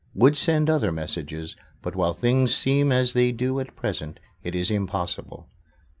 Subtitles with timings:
[0.15, 4.71] Would send other messages, but while things seem as they do at present it is
[4.71, 5.47] impossible.